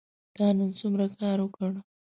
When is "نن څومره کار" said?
0.57-1.37